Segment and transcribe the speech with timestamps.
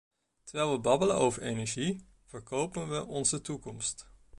[0.43, 4.09] Terwijl we babbelen over energie, verkopen we onze toekomst.